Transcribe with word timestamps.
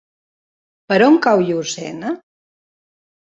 Per 0.93 0.97
on 1.07 1.17
cau 1.27 1.43
Llucena? 1.49 2.13